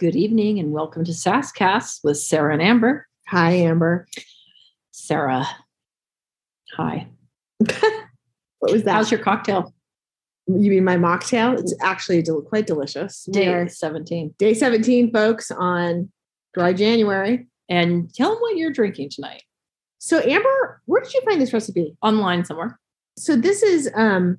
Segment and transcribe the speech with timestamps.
[0.00, 3.06] Good evening and welcome to Sasscast with Sarah and Amber.
[3.28, 4.08] Hi, Amber.
[4.92, 5.46] Sarah,
[6.74, 7.06] hi.
[8.60, 8.92] What was that?
[8.92, 9.74] How's your cocktail?
[10.46, 11.60] you mean my mocktail?
[11.60, 13.26] It's actually del- quite delicious.
[13.30, 14.36] Day are 17.
[14.38, 16.10] day 17, folks, on
[16.54, 17.46] dry January.
[17.68, 19.42] And tell them what you're drinking tonight.
[19.98, 21.94] So, Amber, where did you find this recipe?
[22.00, 22.80] Online somewhere.
[23.18, 24.38] So, this is um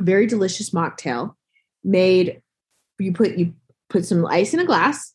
[0.00, 1.34] a very delicious mocktail
[1.84, 2.40] made.
[2.98, 3.52] You put you
[3.90, 5.14] put some ice in a glass,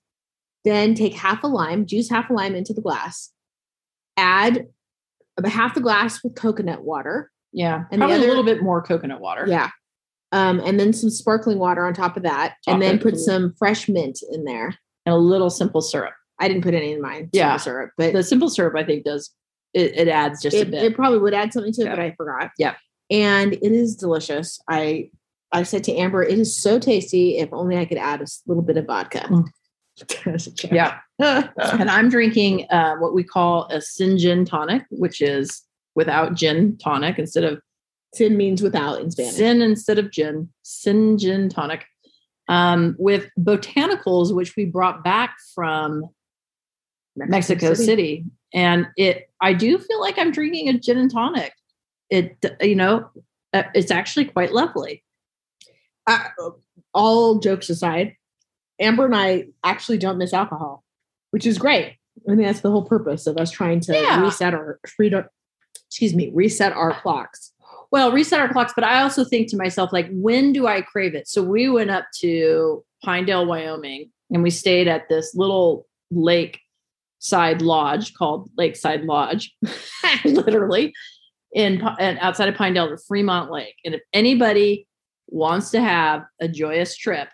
[0.65, 3.31] then take half a lime, juice half a lime into the glass,
[4.17, 4.67] add
[5.37, 7.31] about half the glass with coconut water.
[7.51, 7.85] Yeah.
[7.91, 9.45] And probably other- a little bit more coconut water.
[9.47, 9.69] Yeah.
[10.31, 13.87] Um, and then some sparkling water on top of that, and then put some fresh
[13.87, 14.73] mint in there.
[15.05, 16.13] And a little simple syrup.
[16.39, 17.29] I didn't put any in mine.
[17.33, 17.49] Yeah.
[17.57, 19.29] simple syrup, but The simple syrup, I think, does
[19.75, 20.83] it, it adds just a bit.
[20.83, 21.95] it probably would add something to it, Yeah.
[21.95, 22.51] but I forgot.
[22.57, 22.73] Yeah.
[23.11, 24.59] and it is delicious.
[24.67, 25.11] I
[25.53, 27.37] I said to Amber, it is so tasty.
[27.37, 29.21] If only I could add a little bit of vodka.
[29.29, 29.45] Mm.
[30.25, 30.71] As a joke.
[30.71, 30.99] yeah.
[31.19, 35.61] and I'm drinking uh, what we call a sin gin tonic, which is
[35.93, 37.61] without gin tonic instead of
[38.13, 39.33] Sin means without in Spanish.
[39.33, 41.85] Sin instead of gin, sin gin tonic,
[42.47, 46.03] um, with botanicals, which we brought back from
[47.15, 48.25] Mexico City.
[48.53, 51.53] And it, I do feel like I'm drinking a gin and tonic.
[52.11, 53.09] It, you know,
[53.51, 55.03] uh, it's actually quite lovely.
[56.05, 56.19] Uh,
[56.93, 58.15] all jokes aside,
[58.79, 60.83] Amber and I actually don't miss alcohol,
[61.31, 61.97] which is great.
[62.27, 64.21] I think that's the whole purpose of us trying to Yeah.
[64.21, 65.25] reset our freedom.
[65.87, 67.51] Excuse me, reset our clocks.
[67.91, 71.13] Well, reset our clocks, but I also think to myself, like, when do I crave
[71.15, 71.27] it?
[71.27, 76.59] So we went up to Pinedale, Wyoming, and we stayed at this little lake
[77.19, 79.55] side lodge called Lakeside Lodge,
[80.25, 80.93] literally,
[81.53, 83.75] in and outside of Pinedale, the Fremont Lake.
[83.85, 84.87] And if anybody
[85.33, 87.27] wants to have a joyous trip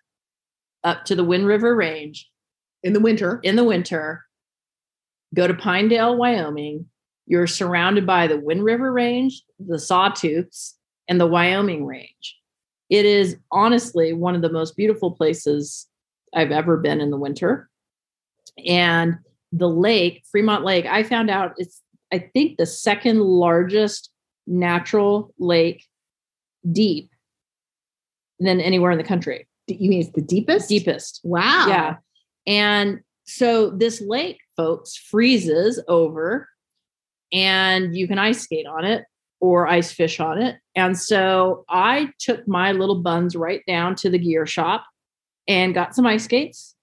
[0.83, 2.29] up to the Wind River Range
[2.81, 4.25] In the winter, in the winter,
[5.35, 6.85] go to Pinedale, Wyoming.
[7.27, 10.75] You're surrounded by the Wind River Range, the Sawtooths,
[11.09, 12.37] and the Wyoming Range.
[12.89, 15.87] It is honestly one of the most beautiful places
[16.33, 17.69] I've ever been in the winter.
[18.65, 19.17] And
[19.51, 21.81] the lake, Fremont Lake, I found out it's,
[22.13, 24.09] I think, the second largest
[24.47, 25.85] natural lake
[26.71, 27.08] deep
[28.39, 29.47] than anywhere in the country.
[29.67, 30.69] you mean it's the deepest?
[30.69, 31.21] Deepest.
[31.23, 31.65] Wow.
[31.67, 31.95] Yeah.
[32.47, 36.49] And so this lake, folks, freezes over
[37.31, 39.05] and you can ice skate on it
[39.39, 40.57] or ice fish on it.
[40.75, 44.85] And so I took my little buns right down to the gear shop
[45.47, 46.75] and got some ice skates.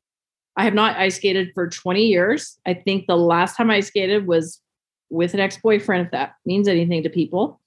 [0.56, 2.58] I have not ice skated for 20 years.
[2.66, 4.60] I think the last time I skated was
[5.10, 7.60] with an ex boyfriend, if that means anything to people.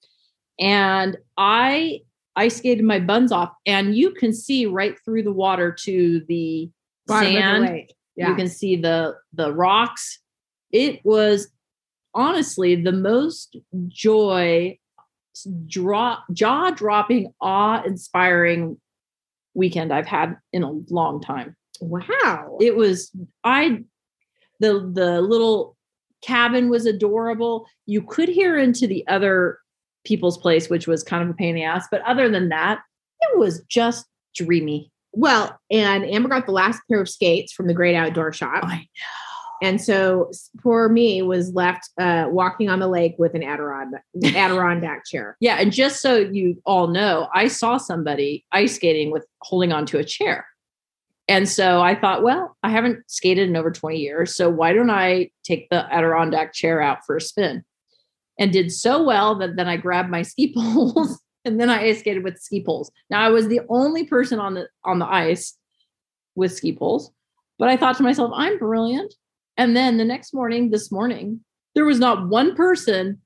[0.59, 2.01] And I
[2.35, 6.69] ice skated my buns off, and you can see right through the water to the
[7.07, 7.89] Bottom of the sand.
[8.15, 8.29] Yeah.
[8.29, 10.19] You can see the the rocks.
[10.71, 11.49] It was
[12.13, 13.57] honestly the most
[13.87, 14.77] joy
[15.67, 18.77] drop jaw dropping awe inspiring
[19.53, 21.55] weekend I've had in a long time.
[21.81, 22.57] wow.
[22.61, 23.11] It was
[23.43, 23.83] I
[24.59, 25.77] the the little
[26.21, 27.65] cabin was adorable.
[27.85, 29.59] You could hear into the other
[30.09, 32.81] people's place which was kind of a pain in the ass, but other than that,
[33.21, 34.05] it was just
[34.35, 34.91] dreamy.
[35.13, 38.63] Well, and Amber got the last pair of skates from the Great Outdoor Shop.
[38.63, 38.83] I know.
[39.61, 40.31] And so
[40.63, 45.35] poor me was left uh, walking on the lake with an Adirondack, Adirondack chair.
[45.41, 49.97] Yeah, and just so you all know, I saw somebody ice skating with holding onto
[49.97, 50.47] a chair.
[51.27, 54.89] And so I thought, well, I haven't skated in over 20 years, so why don't
[54.89, 57.63] I take the Adirondack chair out for a spin?
[58.39, 61.99] And did so well that then I grabbed my ski poles and then I ice
[61.99, 62.91] skated with ski poles.
[63.09, 65.57] Now I was the only person on the on the ice
[66.35, 67.11] with ski poles,
[67.57, 69.13] but I thought to myself, I'm brilliant.
[69.57, 71.43] And then the next morning, this morning,
[71.75, 73.19] there was not one person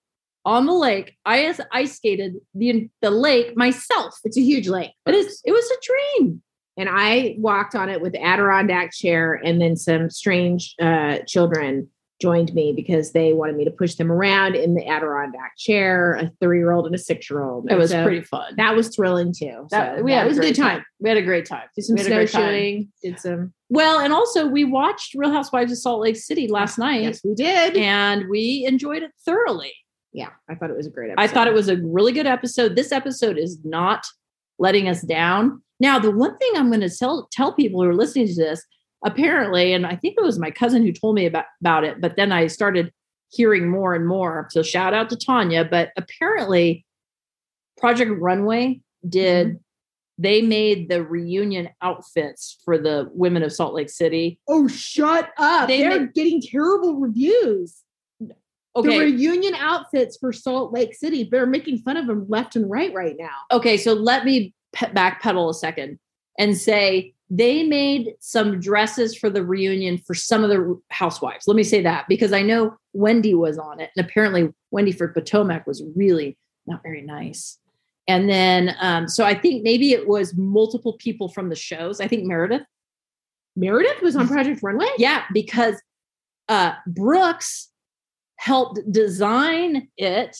[0.45, 1.15] on the lake.
[1.25, 4.17] I ice, skated the the lake myself.
[4.23, 4.91] It's a huge lake.
[5.05, 5.41] It is.
[5.45, 6.41] It was a dream.
[6.75, 11.89] And I walked on it with Adirondack chair, and then some strange uh, children
[12.21, 16.31] joined me because they wanted me to push them around in the Adirondack chair, a
[16.39, 17.69] three year old and a six year old.
[17.69, 18.53] It was pretty fun.
[18.57, 19.67] That was thrilling too.
[19.71, 20.83] That- So, we yeah, had it was a good time.
[20.99, 21.63] We had a great time.
[21.75, 22.41] Did some We had a great time.
[22.41, 22.91] snowshoeing.
[23.03, 23.53] Did some.
[23.69, 27.33] Well, and also we watched Real Housewives of Salt Lake City last night, Yes, we
[27.35, 27.75] did.
[27.77, 29.73] and we enjoyed it thoroughly.
[30.13, 31.23] yeah, I thought it was a great episode.
[31.23, 32.75] I thought it was a really good episode.
[32.75, 34.05] This episode is not
[34.59, 35.61] letting us down.
[35.79, 38.63] Now, the one thing I'm going to tell tell people who are listening to this,
[39.05, 42.15] apparently, and I think it was my cousin who told me about, about it, but
[42.15, 42.91] then I started
[43.29, 44.47] hearing more and more.
[44.51, 45.65] So shout out to Tanya.
[45.65, 46.85] But apparently,
[47.77, 49.57] Project Runway did mm-hmm.
[50.19, 54.39] they made the reunion outfits for the women of Salt Lake City.
[54.47, 55.67] Oh, shut up.
[55.67, 57.81] They They are make- getting terrible reviews.
[58.19, 58.35] The
[58.75, 58.99] Okay.
[58.99, 61.23] reunion outfits for Salt Lake City.
[61.23, 63.35] They're making fun of them left and right right now.
[63.51, 65.99] okay, so let me pe- backpedal a second
[66.39, 71.47] and say they made some dresses for the reunion for some of the housewives.
[71.47, 75.07] Let me say that because I know Wendy was on it, and apparently Wendy for
[75.07, 76.37] Potomac was really
[76.67, 77.57] not very nice.
[78.07, 81.99] And then, um, so I think maybe it was multiple people from the shows.
[81.99, 82.65] I think Meredith,
[83.55, 84.89] Meredith was on Project Runway?
[84.99, 85.81] yeah, because
[86.49, 87.69] uh, Brooks
[88.35, 90.37] helped design it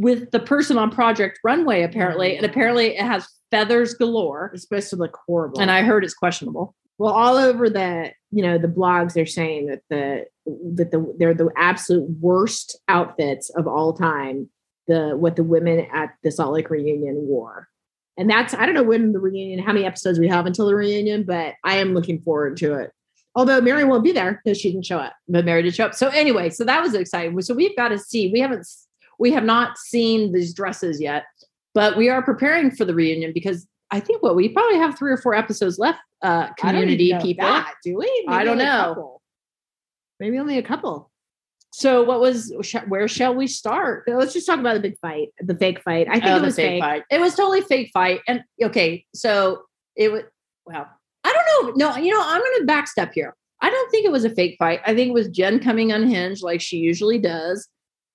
[0.00, 1.90] with the person on Project Runway, mm-hmm.
[1.90, 4.50] apparently, and apparently it has feathers galore.
[4.54, 5.60] It's supposed to look horrible.
[5.60, 6.74] And I heard it's questionable.
[6.98, 10.24] well, all over the you know the blogs, they're saying that the
[10.76, 14.48] that the they're the absolute worst outfits of all time.
[14.88, 17.68] The what the women at the Salt Lake reunion wore,
[18.16, 20.74] and that's I don't know when the reunion, how many episodes we have until the
[20.74, 22.90] reunion, but I am looking forward to it.
[23.36, 25.12] Although Mary won't be there because she didn't show up.
[25.28, 25.94] But Mary did show up.
[25.94, 27.40] So anyway, so that was exciting.
[27.42, 28.32] So we've got to see.
[28.32, 28.66] We haven't.
[29.20, 31.24] We have not seen these dresses yet,
[31.74, 35.12] but we are preparing for the reunion because I think what we probably have three
[35.12, 36.00] or four episodes left.
[36.22, 37.46] Uh, I don't even community people.
[37.46, 38.24] that, do we?
[38.28, 39.20] I don't know.
[40.18, 41.10] Maybe only a couple.
[41.72, 42.52] So what was?
[42.88, 44.04] Where shall we start?
[44.08, 46.08] Let's just talk about the big fight, the fake fight.
[46.08, 46.82] I think Oh, it was fake.
[46.82, 47.04] fight.
[47.10, 48.20] It was totally fake fight.
[48.26, 49.62] And okay, so
[49.96, 50.22] it was
[50.66, 50.88] well,
[51.24, 51.90] I don't know.
[51.90, 53.34] No, you know, I'm gonna backstep here.
[53.60, 54.80] I don't think it was a fake fight.
[54.86, 57.68] I think it was Jen coming unhinged like she usually does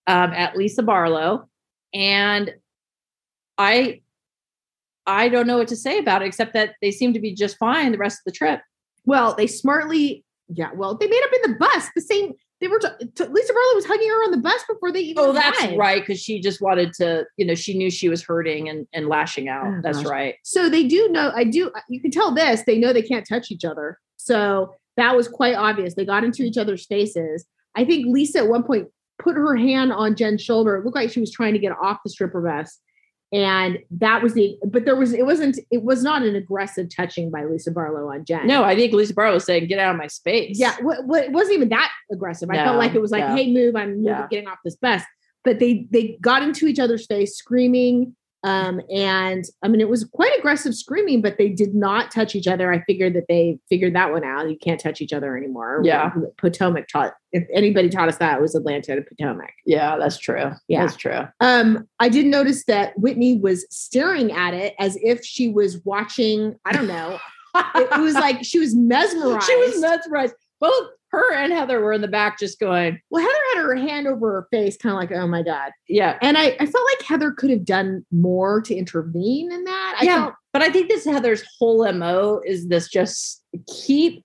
[0.08, 1.50] um, at Lisa Barlow.
[1.94, 2.54] And
[3.58, 4.02] I
[5.06, 7.58] I don't know what to say about it except that they seem to be just
[7.58, 8.62] fine the rest of the trip.
[9.06, 10.72] Well, they smartly, yeah.
[10.74, 11.88] Well, they made up in the bus.
[11.96, 12.34] The same.
[12.60, 12.80] They were.
[12.80, 15.24] T- t- Lisa Barlow was hugging her on the bus before they even.
[15.24, 16.02] Oh, that's right.
[16.02, 19.48] Because she just wanted to, you know, she knew she was hurting and, and lashing
[19.48, 19.68] out.
[19.68, 20.08] Oh, that's gosh.
[20.08, 20.36] right.
[20.44, 21.32] So they do know.
[21.36, 21.72] I do.
[21.90, 22.64] You can tell this.
[22.66, 24.00] They know they can't touch each other.
[24.18, 25.94] So that was quite obvious.
[25.94, 27.46] They got into each other's faces.
[27.76, 28.88] I think Lisa at one point
[29.20, 30.76] put her hand on Jen's shoulder.
[30.76, 32.82] It looked like she was trying to get off the stripper vest.
[33.34, 37.32] And that was the, but there was, it wasn't, it was not an aggressive touching
[37.32, 38.48] by Lisa Barlow on Jen.
[38.48, 40.58] No, I think Lisa Barlow was saying, get out of my space.
[40.60, 40.84] Yeah, it
[41.32, 42.50] wasn't even that aggressive.
[42.50, 43.36] I felt like it was like, yeah.
[43.36, 43.76] "Hey, move!
[43.76, 44.28] I'm moving, Yeah.
[44.30, 45.02] getting off this bus."
[45.44, 48.16] But they they got into each other's face, screaming,
[48.46, 51.22] um, and I mean, it was quite aggressive screaming.
[51.22, 52.72] But they did not touch each other.
[52.72, 54.48] I figured that they figured that one out.
[54.50, 55.82] You can't touch each other anymore.
[55.84, 56.12] Yeah.
[56.38, 57.14] Potomac taught.
[57.32, 59.52] If anybody taught us that, it was Atlanta and Potomac.
[59.66, 60.52] Yeah, that's true.
[60.68, 60.86] Yeah.
[60.86, 61.22] That's true.
[61.40, 66.56] Um, I did notice that Whitney was staring at it as if she was watching.
[66.66, 67.20] I don't know.
[67.56, 69.48] it, it was like she was mesmerized.
[69.48, 70.36] She was mesmerized.
[70.62, 74.08] Both her and Heather were in the back just going, Well, Heather had her hand
[74.08, 75.72] over her face, kind of like, oh my God.
[75.88, 76.18] yeah.
[76.22, 79.98] And I, I felt like Heather could have done more to intervene in that.
[80.00, 80.24] I yeah.
[80.24, 84.24] felt but I think this Heather's whole MO is this just keep,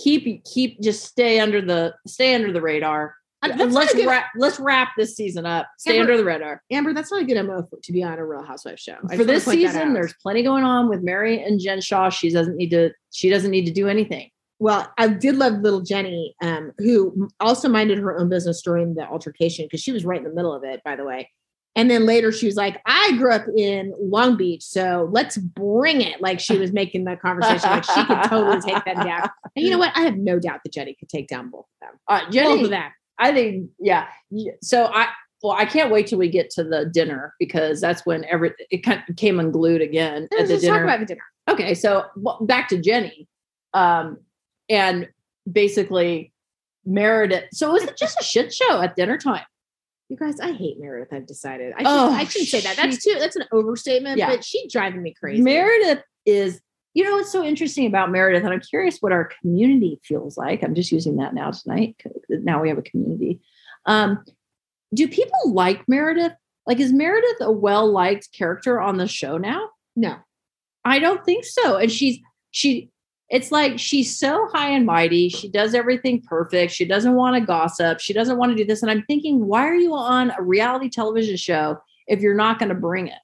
[0.00, 3.16] keep, keep, just stay under the, stay under the radar.
[3.42, 5.68] That's let's good- wrap, let's wrap this season up.
[5.78, 6.62] Stay Amber- under the radar.
[6.70, 8.96] Amber, that's not a good MO to be on a Real Housewives show.
[9.10, 12.10] I For this season, there's plenty going on with Mary and Jen Shah.
[12.10, 14.30] She doesn't need to, she doesn't need to do anything.
[14.58, 19.06] Well, I did love little Jenny, um, who also minded her own business during the
[19.06, 21.30] altercation because she was right in the middle of it, by the way.
[21.74, 26.00] And then later she was like, I grew up in Long Beach, so let's bring
[26.00, 26.22] it.
[26.22, 27.68] Like she was making that conversation.
[27.68, 29.28] Like she could totally take them down.
[29.54, 29.92] And you know what?
[29.94, 31.98] I have no doubt that Jenny could take down both of them.
[32.08, 32.90] Uh, Both Jenny, of them.
[33.18, 34.06] I think, yeah.
[34.62, 35.08] So I,
[35.42, 38.78] well, I can't wait till we get to the dinner because that's when every it
[38.78, 40.84] kind of came unglued again Let's at the dinner.
[40.84, 41.22] about the dinner.
[41.50, 43.28] okay, so well, back to Jenny,
[43.74, 44.16] um,
[44.68, 45.08] and
[45.50, 46.32] basically
[46.84, 47.44] Meredith.
[47.52, 49.44] So was it just a shit show at dinner time?
[50.08, 51.12] You guys, I hate Meredith.
[51.12, 51.72] I've decided.
[51.76, 52.76] I, Oh, just, I shouldn't say that.
[52.76, 53.16] That's too.
[53.18, 54.18] That's an overstatement.
[54.18, 54.28] Yeah.
[54.28, 55.42] But she's driving me crazy.
[55.42, 56.60] Meredith is,
[56.94, 60.62] you know, what's so interesting about Meredith, and I'm curious what our community feels like.
[60.62, 61.96] I'm just using that now tonight.
[62.28, 63.40] Now we have a community.
[63.84, 64.24] Um,
[64.94, 66.32] do people like Meredith?
[66.66, 69.70] Like, is Meredith a well liked character on the show now?
[69.96, 70.16] no,
[70.84, 71.76] I don't think so.
[71.76, 72.18] And she's
[72.52, 72.90] she
[73.28, 75.28] it's like she's so high and mighty.
[75.28, 76.72] She does everything perfect.
[76.72, 77.98] She doesn't want to gossip.
[77.98, 78.82] She doesn't want to do this.
[78.82, 82.68] And I'm thinking, why are you on a reality television show if you're not going
[82.68, 83.18] to bring it?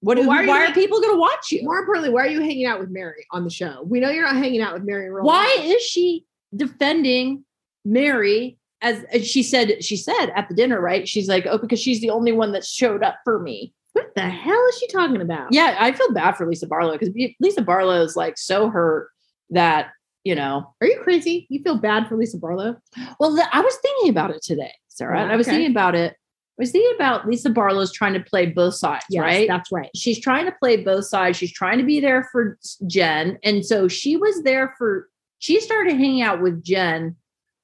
[0.00, 1.64] What Well, why are why are people going to watch you?
[1.64, 3.82] More importantly, why are you hanging out with Mary on the show?
[3.84, 5.10] We know you're not hanging out with Mary.
[5.10, 5.66] Why life.
[5.66, 6.24] is she
[6.54, 7.44] defending
[7.84, 11.08] Mary as, as she said she said at the dinner, right?
[11.08, 14.28] She's like, "Oh, because she's the only one that showed up for me." What the
[14.28, 15.52] hell is she talking about?
[15.52, 19.08] Yeah, I feel bad for Lisa Barlow because Lisa Barlow is like so hurt
[19.50, 19.90] that,
[20.24, 21.46] you know, Are you crazy?
[21.48, 22.76] You feel bad for Lisa Barlow?
[23.18, 25.20] Well, I was thinking about it today, Sarah.
[25.20, 25.56] and I was Okay.
[25.56, 26.16] thinking about it
[26.58, 29.46] I was thinking about Lisa Barlow's trying to play both sides, Yes, right?
[29.48, 29.90] That's right.
[29.94, 31.38] She's trying to play both sides.
[31.38, 33.38] She's trying to be there for Jen.
[33.44, 37.14] And so she was there for, she started hanging out with Jen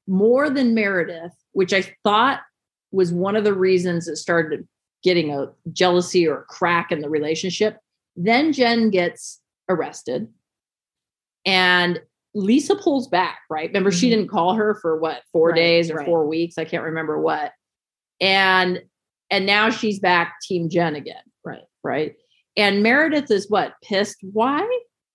[0.07, 2.43] more than Meredith, which I thought
[2.93, 4.69] was one of the reasons it started
[5.03, 7.79] getting a jealousy or a crack in the relationship.
[8.14, 10.29] Then Jen gets arrested
[11.46, 12.00] and
[12.34, 13.68] Lisa pulls back, right?
[13.68, 14.10] Remember, she Mhm.
[14.10, 16.06] didn't call her for what, four Right, days or right.
[16.06, 16.58] four weeks?
[16.58, 17.52] I can't remember what.
[18.20, 18.82] And
[19.30, 21.22] and now she's back team Jen again.
[21.44, 21.62] Right.
[21.82, 22.14] Right.
[22.56, 24.18] And Meredith is what pissed?
[24.22, 24.66] Why?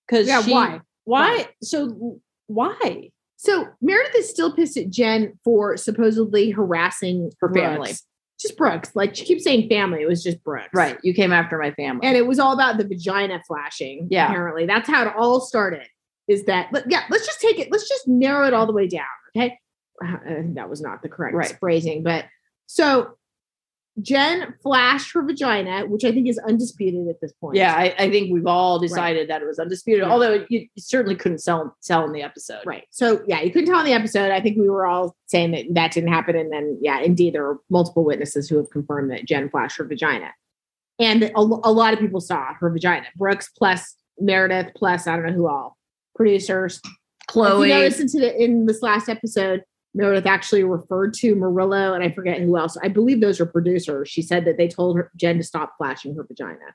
[0.06, 0.80] Because Yeah, why?
[1.04, 1.36] Why?
[1.36, 1.48] Why?
[1.62, 3.10] So why?
[3.36, 7.64] So Meredith is still pissed at Jen for supposedly harassing Her Brooks.
[7.66, 7.92] family.
[8.38, 8.94] Just Brooks.
[8.94, 10.02] Like she keeps saying family.
[10.02, 10.68] It was just Brooks.
[10.74, 10.98] Right.
[11.02, 12.06] You came after my family.
[12.06, 14.08] And it was all about the vagina flashing.
[14.10, 14.26] Yeah.
[14.26, 14.66] Apparently.
[14.66, 15.86] That's how it all started.
[16.30, 18.86] Is that but yeah, let's just take it, let's just narrow it all the way
[18.86, 19.04] down.
[19.36, 19.58] Okay.
[20.04, 20.16] Uh,
[20.54, 21.56] that was not the correct Right.
[21.60, 22.24] phrasing, but
[22.66, 23.16] so
[24.00, 27.56] Jen flashed her vagina, which I think is undisputed at this point.
[27.56, 30.10] yeah, I, I think we've all decided that it was undisputed, Yeah.
[30.10, 32.64] although you certainly couldn't sell sell in the episode.
[32.64, 32.84] Right.
[32.90, 34.30] So yeah, you couldn't tell in the episode.
[34.30, 37.44] I think we were all saying that that didn't happen, and then yeah, indeed there
[37.46, 40.30] are multiple witnesses who have confirmed that Jen flashed her vagina,
[40.98, 43.06] and a, a lot of people saw her vagina.
[43.16, 45.76] Brooks plus Meredith plus I don't know who all
[46.14, 46.80] producers.
[46.84, 47.68] If Chloe.
[47.68, 49.62] you notice into the, in this last episode,
[49.94, 52.76] Meredith actually referred to Murillo and I forget who else.
[52.82, 54.08] I believe those are producers.
[54.08, 56.74] She said that they told her Jen to stop flashing her vagina.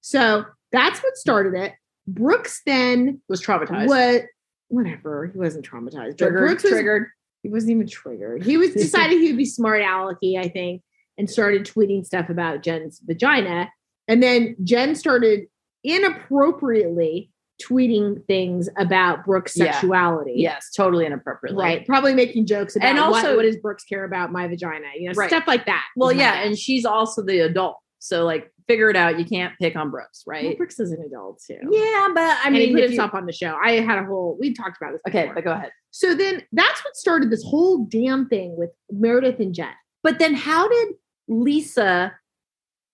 [0.00, 1.72] So that's what started it.
[2.06, 3.88] Brooks then was traumatized.
[3.88, 4.22] what
[4.68, 6.46] whatever he wasn't traumatized Triggered.
[6.46, 7.08] Brooks was, triggered.
[7.42, 10.80] he wasn't even triggered he was decided he would be smart alecky i think
[11.18, 13.68] and started tweeting stuff about jen's vagina
[14.06, 15.46] and then jen started
[15.82, 17.30] inappropriately
[17.62, 19.72] tweeting things about brooks Yeah.
[19.72, 21.62] sexuality Yes, totally inappropriately.
[21.62, 25.08] right probably making jokes about And also- what does brooks care about my vagina you
[25.08, 25.28] know Right.
[25.30, 27.76] stuff like that Well, yeah, and she's also the adult.
[27.98, 29.18] So like figure it out.
[29.18, 30.56] You can't pick on Brooks, Well, right?
[30.56, 33.14] brooks is an adult too Yeah, but I and he mean put if you- himself
[33.14, 35.34] on the show i had a whole we talked about this Okay, before.
[35.34, 35.70] but go ahead.
[35.90, 39.74] So then that's what started this whole damn thing with Meredith and Jen.
[40.02, 40.94] But then how did
[41.28, 42.14] Lisa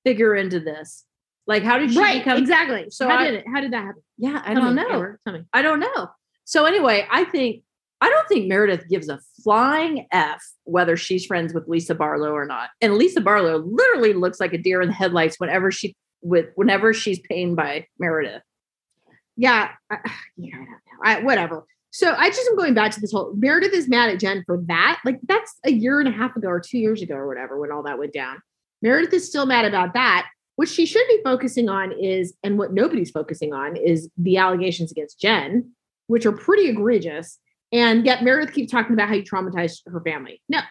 [0.04, 1.04] figure into this?
[1.46, 2.86] Like how did she become exactly.
[2.90, 3.44] So how I- did it?
[3.52, 4.02] How did that happen?
[4.18, 4.90] Yeah, I Tell don't know.
[4.90, 5.44] Amber, tell me.
[5.52, 6.08] I don't know.
[6.44, 7.62] So anyway, I think
[8.00, 12.44] I don't think Meredith gives a flying F whether she's friends with Lisa Barlow or
[12.44, 12.70] not.
[12.80, 16.92] And Lisa Barlow literally looks like a deer in the headlights whenever she with whenever
[16.92, 18.42] she's pained by Meredith.
[19.36, 19.98] Yeah, I,
[20.36, 20.68] yeah, don't.
[21.04, 21.64] I, whatever.
[21.90, 24.62] So I just am going back to this whole Meredith is mad at Jen for
[24.66, 25.00] that.
[25.04, 27.72] Like that's a year and a half ago or two years ago or whatever when
[27.72, 28.42] all that went down.
[28.82, 30.26] Meredith is still mad about that.
[30.56, 34.90] What she should be focusing on is, and what nobody's focusing on is the allegations
[34.90, 35.70] against Jen,
[36.06, 37.38] which are pretty egregious.
[37.72, 40.40] And yet Meredith keeps talking about how you traumatized her family.
[40.48, 40.62] Now,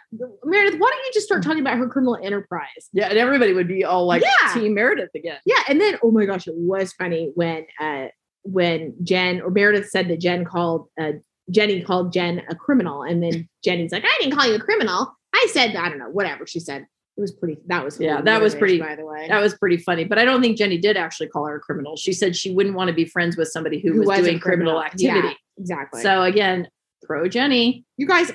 [0.43, 2.89] Meredith, why don't you just start talking about her criminal enterprise?
[2.93, 4.53] Yeah, and everybody would be all like Yeah.
[4.53, 5.37] Team Meredith again.
[5.45, 8.07] Yeah, and then oh my gosh, it was funny when uh
[8.43, 11.13] when Jen or Meredith said that Jen called uh
[11.51, 15.13] Jenny called Jen a criminal, and then Jenny's like, I didn't call you a criminal.
[15.33, 16.87] I said I don't know, whatever she said.
[17.17, 17.57] It was pretty.
[17.67, 20.03] That was Yeah, that was pretty- By the way, That was pretty funny.
[20.03, 21.95] But I don't think Jenny did actually call her a criminal.
[21.95, 24.39] She said she wouldn't want to be friends with somebody who, Who was, was doing
[24.39, 24.83] criminal, criminal.
[24.83, 25.27] activity.
[25.29, 26.01] Yeah, exactly.
[26.01, 26.67] So again,
[27.03, 27.85] pro Jenny.
[27.97, 28.31] you guys,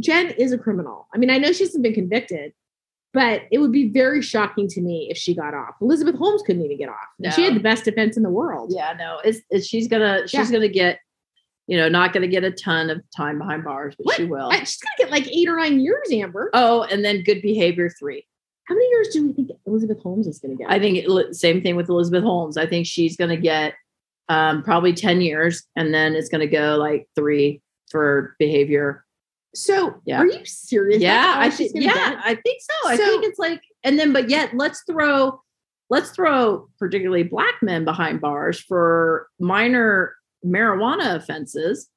[0.00, 1.06] Jen is a criminal.
[1.14, 2.52] I mean, I know she hasn't been convicted,
[3.12, 5.74] but it would be very shocking to me if she got off.
[5.80, 6.96] Elizabeth Holmes couldn't even get off.
[7.22, 8.72] And She had the best defense in the world.
[8.74, 10.56] Yeah, no, it's, it's she's gonna she's Yeah.
[10.56, 10.98] gonna get,
[11.68, 14.16] you know, not gonna get a ton of time behind bars, but What?
[14.16, 14.48] she will.
[14.50, 16.50] I- She's gonna get like eight or nine years, Amber.
[16.54, 18.26] oh, and then good behavior three.
[18.64, 20.70] How many years do we think Elizabeth Holmes is gonna get?
[20.70, 22.56] I think it, same thing with Elizabeth Holmes.
[22.56, 23.74] I think she's gonna get
[24.30, 29.04] um, probably ten years, and then it's gonna go like three for behavior.
[29.54, 30.18] So, Yeah.
[30.20, 31.00] are you serious?
[31.00, 32.18] yeah, I think yeah, get?
[32.24, 32.88] I think so.
[32.90, 35.40] I think it's like, and then but yet let's throw
[35.90, 41.88] let's throw particularly black men behind bars for minor marijuana offenses,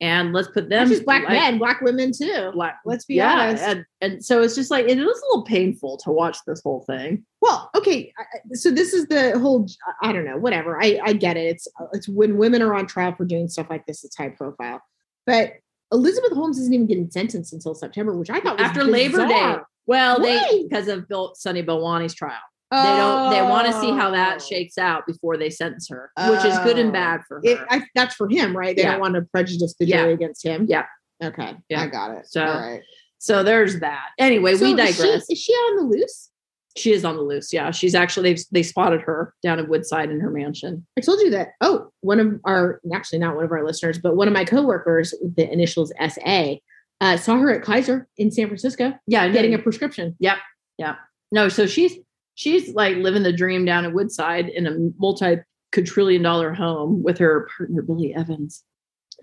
[0.00, 2.50] and let's put them Not just black like, men, black women too.
[2.52, 3.64] Black, Let's be yeah, honest.
[3.64, 6.82] and, and so it's just like it was a little painful to watch this whole
[6.82, 7.24] thing.
[7.40, 8.12] Well, okay.
[8.52, 9.66] So this is the whole.
[10.02, 10.36] I don't know.
[10.36, 10.82] Whatever.
[10.82, 11.46] I I get it.
[11.46, 14.04] It's it's when women are on trial for doing stuff like this.
[14.04, 14.82] It's high profile,
[15.24, 15.54] but
[15.92, 19.56] Elizabeth Holmes isn't even getting sentenced until September, which I thought was After Labor Day,
[19.86, 20.26] well, Why?
[20.50, 22.34] they because of Bill Sunny Balwani's trial.
[22.70, 23.30] They don't.
[23.30, 24.44] They want to see how that Oh.
[24.44, 26.92] shakes out before they sentence her, which is good and Oh.
[26.92, 27.40] bad for her.
[27.44, 28.74] It, I, that's for him, right?
[28.76, 28.92] They Yeah.
[28.92, 30.02] don't want to prejudice the Yeah.
[30.02, 30.66] jury against him.
[30.68, 30.86] Yeah.
[31.22, 31.54] Okay.
[31.68, 31.82] Yeah.
[31.82, 32.26] I got it.
[32.26, 32.82] So, All right.
[33.18, 34.08] so there's that.
[34.18, 35.30] Anyway, So we is she- digress.
[35.30, 36.30] Is she, out on the loose?
[36.76, 37.52] She is on the loose.
[37.54, 40.84] Yeah, she's actually they've, they spotted her down in Woodside in her mansion.
[40.98, 41.52] I told you that.
[41.62, 45.14] Oh, one of our actually not one of our listeners, but one of my coworkers
[45.22, 46.56] with the initials SA
[47.00, 50.16] uh, saw her at Kaiser in San Francisco Yeah, getting a prescription.
[50.18, 50.36] Yep.
[50.78, 50.96] Yep.
[51.32, 51.94] No, so she's
[52.36, 55.38] she's like living the dream down at Woodside in a multi
[55.72, 58.62] quadrillion dollar home with her partner Billy Evans.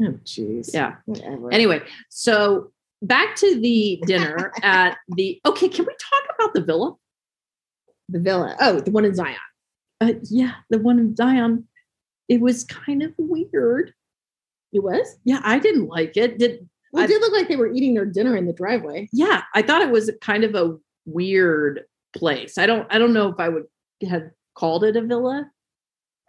[0.02, 0.74] Oh, jeez.
[0.74, 0.96] Yeah.
[1.06, 1.54] Whatever.
[1.54, 6.94] Anyway, so back to the dinner at the okay, can we talk about the villa?
[8.10, 8.56] the villa.
[8.60, 9.38] Oh, the one in Zion.
[10.02, 11.68] Uh, yeah, the one in Zion.
[12.28, 13.94] It was kind of weird.
[14.74, 15.08] It was.
[15.24, 16.38] Yeah, I didn't like it.
[16.38, 19.08] Did Well, I- it did look like they were eating their dinner in the driveway.
[19.14, 22.58] yeah, I thought it was kind of a weird place.
[22.58, 23.64] I don't I don't know if I would
[24.08, 24.24] have
[24.56, 25.50] called it a villa.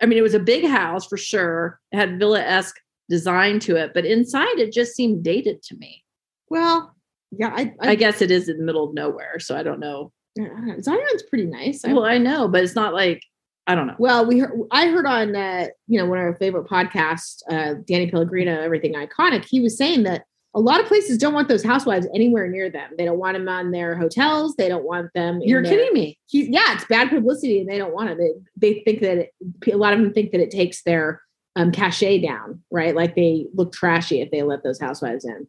[0.03, 1.81] I mean, it was a big house for sure.
[1.93, 2.76] It had villa-esque
[3.09, 6.03] design to it, but inside it just seemed dated to me.
[6.49, 6.95] Well,
[7.31, 9.81] yeah, I, I, I, guess it is in the middle of nowhere, so I don't
[9.81, 10.12] know.
[10.38, 10.81] I.
[10.81, 11.85] Zion's pretty nice.
[11.85, 13.23] I- Well, I know, but it's not like
[13.67, 13.97] I don't know.
[13.99, 17.75] Well, we heard, I heard on uh, you know one of our favorite podcasts, uh,
[17.87, 19.45] Danny Pellegrino, Everything Iconic.
[19.45, 22.90] He was saying that a lot of places don't want those housewives anywhere near them.
[22.96, 24.54] They don't want them on their hotels.
[24.56, 25.37] They don't want them.
[25.42, 26.18] in You're their- kidding me.
[26.26, 28.18] He, yeah, it's bad publicity, and they don't want it.
[28.18, 28.32] They,
[28.75, 29.34] they think that it,
[29.73, 31.20] a lot of them think that it takes their
[31.56, 32.94] um, cachet down, right?
[32.94, 35.46] Like they look trashy if they let those housewives in.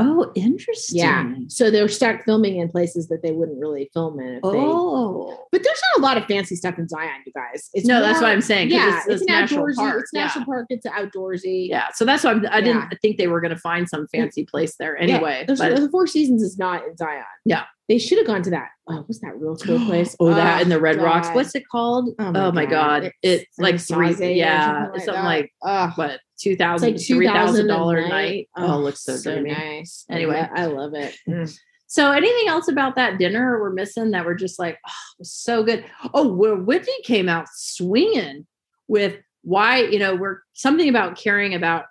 [0.00, 0.98] Oh, interesting.
[0.98, 4.34] Yeah, so they're start filming in places that they wouldn't really film in.
[4.36, 5.46] If they, Oh.
[5.52, 7.68] but there's not a lot of fancy stuff in Zion, you guys.
[7.74, 8.70] It's No, that's what I'm saying.
[8.70, 9.74] Yeah, it's- it's, it's an national outdoorsy.
[9.76, 10.66] park, It's national park.
[10.70, 11.68] It's outdoorsy.
[11.68, 11.88] Yeah.
[11.94, 14.76] So that's why I'm, I didn't think they were going to find some fancy place
[14.78, 15.44] there anyway.
[15.46, 17.24] There's- but- the Four Seasons is not in Zion.
[17.44, 17.64] Yeah.
[17.88, 18.68] they should have gone to that.
[18.86, 20.14] Oh, what's that real cool place?
[20.20, 21.04] oh, that ah, in the Red God.
[21.04, 21.28] Rocks.
[21.32, 22.10] What's it called?
[22.18, 23.02] Oh my oh my, God.
[23.04, 23.12] God.
[23.22, 24.34] It's, It's like three.
[24.34, 24.92] Yeah.
[24.92, 25.52] something like something like,
[25.96, 28.48] what, two thousand, like three thousand dollar 2,000 a night.
[28.56, 29.50] Oh, looks so, so dreamy.
[29.50, 30.04] nice.
[30.10, 30.48] Anyway.
[30.54, 31.16] I love it.
[31.28, 31.58] Mm.
[31.86, 35.32] So, anything else about that dinner we're missing that we're just like, oh, it was
[35.32, 35.84] so good?
[36.12, 38.46] Oh, where Whitney came out swinging
[38.88, 41.86] with why, you know, we're something about caring about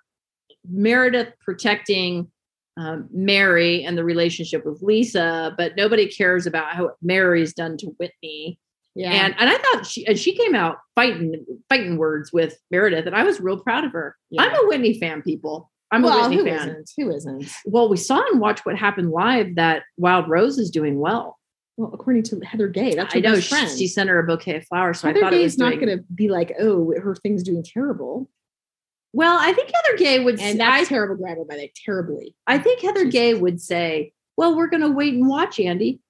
[0.70, 2.30] Meredith protecting
[2.76, 7.86] um, Mary and the relationship with Lisa, but nobody cares about how Mary's done to
[7.98, 8.60] Whitney.
[8.98, 13.06] Yeah, And and I thought she and she came out fighting fighting words with Meredith,
[13.06, 14.16] and I was real proud of her.
[14.30, 14.42] Yeah.
[14.42, 15.70] I'm a Whitney fan, people.
[15.92, 17.48] I'm well, a Whitney who fan not Who isn't?
[17.64, 21.38] well, we saw and watched what happened live that Wild Rose is doing well.
[21.76, 23.70] Well, according to Heather Gay, that's her I know best she, friend.
[23.78, 25.96] she sent her a bouquet of flowers, so I Heather thought it was not going
[25.96, 28.28] to be like, oh, her thing's doing terrible,
[29.12, 30.40] Well, I think Heather Gay would.
[30.40, 32.34] and say, I, terrible grammar by that terribly.
[32.48, 33.04] I think Heather.
[33.04, 36.00] Gay would say, "Well, we're going to wait and watch, Andy."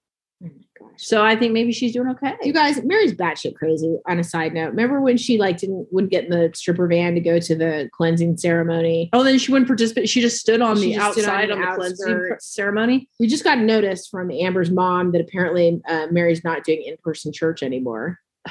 [0.80, 0.90] Oh my.
[0.96, 2.34] So I think maybe she's doing okay.
[2.42, 3.98] You guys, Mary's batshit crazy.
[4.06, 7.14] On a side note, remember when she like didn't wouldn't get in the stripper van
[7.14, 9.10] to go to the cleansing ceremony?
[9.12, 10.08] Oh, then she wouldn't participate.
[10.08, 13.08] She just stood on She the stood on outside the on the, cleansing ceremony.
[13.18, 16.96] We just got a notice from Amber's mom that apparently uh, Mary's not doing in
[17.02, 18.18] person church anymore.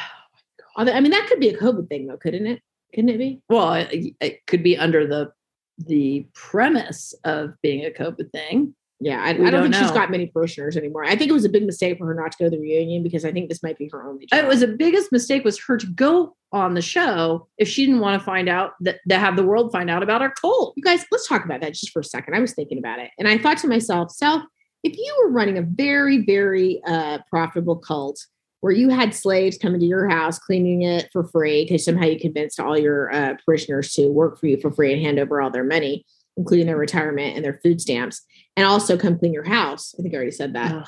[0.77, 2.61] Although, I mean, that could be a COVID thing, though, couldn't it?
[2.93, 3.41] Couldn't it be?
[3.49, 5.31] Well, it, it could be under the
[5.77, 8.73] the premise of being a COVID thing.
[8.99, 11.05] Yeah, I, I don't, don't think she's got many parishioners anymore.
[11.05, 13.03] I think it was a big mistake for her not to go to the reunion
[13.03, 14.25] because I think this might be her only.
[14.25, 14.43] Job.
[14.43, 18.01] It was the biggest mistake was her to go on the show if she didn't
[18.01, 20.73] want to find out that to have the world find out about our cult.
[20.75, 22.33] you guys, let's talk about that just for a second.
[22.33, 24.47] I was thinking about it and I thought to myself, Sal,
[24.83, 28.25] if you were running a very, very uh, profitable cult
[28.61, 32.19] where you had slaves coming to your house cleaning it for free because somehow you
[32.19, 35.51] convinced all your uh, parishioners to work for you for free and hand over all
[35.51, 36.05] their money,
[36.37, 38.21] including their retirement and their food stamps,
[38.55, 39.93] and also come clean your house.
[39.97, 40.71] I think I already said that.
[40.73, 40.87] Ugh.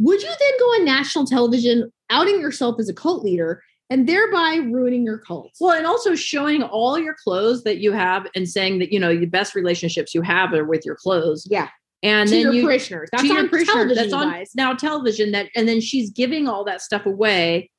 [0.00, 4.56] Would you then go on national television outing yourself as a cult leader and thereby
[4.56, 5.52] ruining your cult?
[5.60, 9.16] Well, and also showing all your clothes that you have and saying that you know
[9.16, 11.46] the best relationships you have are with your clothes.
[11.50, 11.68] yeah,
[12.02, 13.08] And to then your you parishioners.
[13.12, 13.66] That's on parishioners.
[13.68, 14.50] television, That's on guys.
[14.54, 15.32] now television.
[15.32, 17.70] That and then she's giving all that stuff away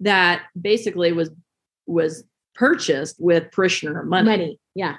[0.00, 1.30] that basically was
[1.86, 4.30] was purchased with parishioner money.
[4.30, 4.60] Money.
[4.74, 4.96] Yeah.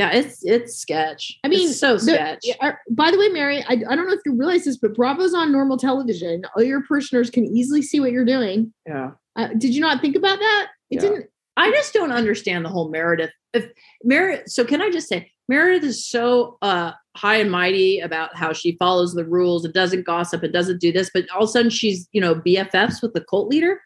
[0.00, 1.38] Yeah, it's it's sketch.
[1.44, 2.44] I mean, It's so sketch.
[2.90, 5.52] by the way, Mary, I, I don't know if you realize this, but Bravo's on
[5.52, 6.42] normal television.
[6.56, 8.72] All your parishioners can easily see what you're doing.
[8.86, 9.12] yeah.
[9.36, 10.68] Uh, did you not think about that?
[10.90, 11.00] It Yeah.
[11.08, 11.26] didn't.
[11.56, 13.30] I just don't understand the whole Meredith.
[13.52, 13.66] If
[14.02, 18.52] Meredith, so can I just say Meredith is so uh high and mighty about how
[18.52, 21.52] she follows the rules, it doesn't gossip, it doesn't do this, but all of a
[21.52, 23.80] sudden she's you know BFFs with the cult leader.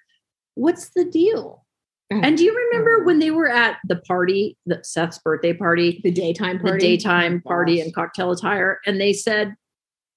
[0.54, 1.63] What's the deal?
[2.12, 2.24] Mm-hmm.
[2.24, 3.06] And do you remember mm-hmm.
[3.06, 7.42] when they were at the party, the Seth's birthday party, the daytime party, the daytime
[7.44, 9.54] Oh, party and cocktail attire, and they said,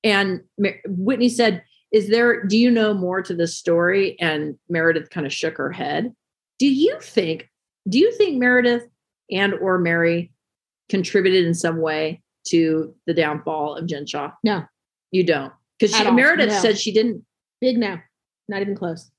[0.04, 0.41] and
[0.86, 2.43] Whitney said, "Is there?
[2.43, 6.13] Do you know more to this story?" And Meredith kind of shook her head.
[6.60, 7.50] Do you think?
[7.88, 8.88] Do you think Meredith
[9.32, 10.32] and or Mary
[10.89, 14.32] contributed in some way to the downfall of Jen Shah?
[14.43, 14.65] No.
[15.12, 16.60] you don't, because Meredith No.
[16.60, 17.26] said she didn't.
[17.62, 17.97] Big no,
[18.50, 19.10] not even close.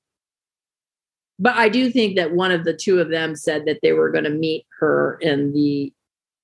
[1.39, 4.11] But I do think that one of the two of them said that they were
[4.11, 5.93] going to meet her in the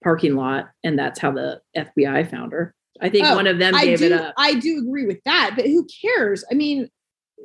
[0.03, 2.73] parking lot, and that's how the FBI found her.
[3.01, 4.05] I think Oh, one of them I gave do.
[4.05, 4.33] it up.
[4.37, 6.45] I do agree with that, but who cares?
[6.49, 6.87] I mean,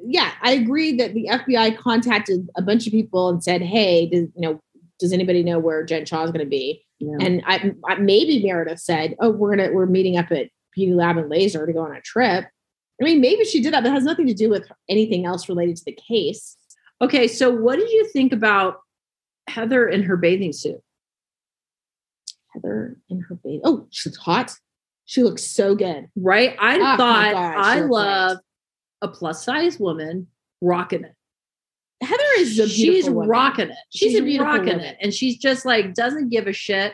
[0.06, 4.28] yeah, I agree that the FBI contacted a bunch of people and said, "Hey, does,
[4.36, 4.60] you know,
[5.00, 7.16] does anybody know where Jen Shah is going to be?" Yeah.
[7.20, 11.16] And I, I maybe Meredith said, "Oh, we're gonna we're meeting up at Beauty Lab
[11.16, 12.44] and Laser to go on a trip."
[13.00, 15.48] I mean, maybe she did that, but it has nothing to do with anything else
[15.48, 16.56] related to the case.
[17.00, 18.80] Okay, so what did you think about
[19.48, 20.80] Heather in her bathing suit?
[22.52, 23.60] Heather in her baby.
[23.64, 24.52] Oh, she's hot.
[25.04, 26.08] She looks so good.
[26.16, 26.56] Right?
[26.58, 28.38] I Oh thought God, I love
[29.02, 30.28] a plus size woman
[30.60, 31.14] rocking it.
[32.02, 33.28] Heather is a she's woman.
[33.28, 33.76] rocking it.
[33.90, 34.84] She's, She's a beautiful rocking woman.
[34.84, 36.92] it, and she's just like doesn't give a shit.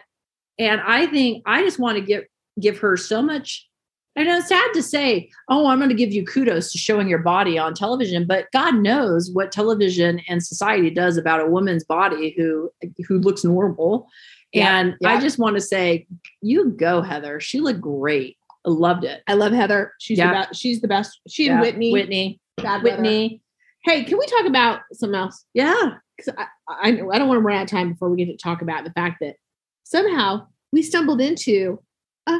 [0.59, 2.25] And I think I just want to give
[2.61, 3.69] give her so much.
[4.19, 7.07] I know it's sad to say, oh, I'm going to give you kudos to showing
[7.09, 11.85] your body on television, but God knows what television and society does about a woman's
[11.85, 12.71] body who
[13.07, 14.09] who looks normal.
[14.53, 15.11] Yeah, and yeah.
[15.11, 16.07] I just want to say,
[16.41, 17.41] you go, Heather.
[17.41, 18.39] She looked great.
[18.67, 19.23] I loved it.
[19.27, 19.93] I love Heather.
[20.01, 20.29] She's Yeah.
[20.29, 20.61] the best.
[20.61, 21.21] She's the best.
[21.29, 21.93] She and Whitney.
[21.93, 22.83] Whitney, Weather.
[22.83, 23.43] Whitney.
[23.85, 25.45] Hey, can we talk about something else?
[25.55, 25.95] Yeah.
[26.17, 28.37] Because I, I, I don't want to run out of time before we get to
[28.37, 29.37] talk about the fact that
[29.85, 31.81] somehow we stumbled into
[32.27, 32.39] a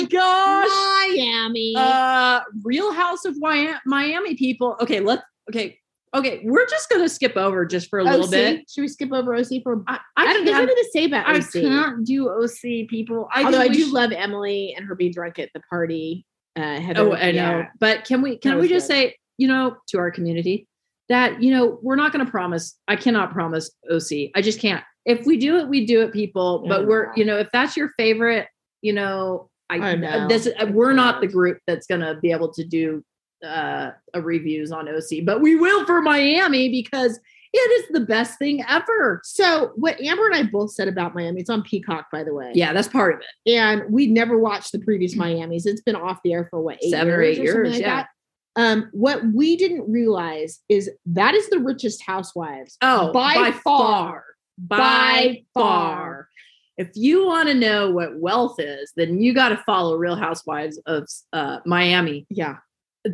[0.00, 1.08] my gosh.
[1.16, 1.74] Miami.
[1.76, 3.36] uh real house of
[3.86, 5.78] miami people okay let's okay
[6.14, 8.30] okay we're just gonna skip over just for a little OC?
[8.30, 9.82] bit Should we skip over OC for?
[9.86, 10.44] i, I, I, don't.
[10.44, 11.52] There's can't, nothing to say about I OC.
[11.52, 15.38] can't do oc people i Although I do should- love Emily and her being drunk
[15.38, 16.24] at the party.
[16.56, 17.66] Uh, Heather, oh i know yeah.
[17.78, 18.94] but can we can we just good.
[18.94, 20.66] say you know to our community
[21.08, 24.82] that you know we're not going to promise i cannot promise oc i just can't
[25.06, 26.86] if we do it we do it people but Yeah.
[26.86, 28.48] we're you know if that's your favorite
[28.82, 30.28] you know i, I know.
[30.28, 33.02] this uh, we're not the group that's going to be able to do
[33.44, 37.18] uh a reviews on oc but we will for miami because
[37.52, 41.40] it is the best thing ever So what Amber and I both said about Miami,
[41.40, 42.52] it's on Peacock, by the way.
[42.54, 45.66] yeah that's part of it and we never watched the previous Miami's.
[45.66, 47.96] It's been off the air for what eight Seven or years eight years, like yeah.
[47.96, 48.08] that.
[48.56, 52.76] Um, what we didn't realize is that is the richest housewives.
[52.82, 54.24] oh By far.
[54.56, 55.96] by, By far.
[55.96, 56.19] far.
[56.80, 60.76] If you want to know what wealth is then you got to follow real housewives
[60.86, 62.56] of uh miami Yeah,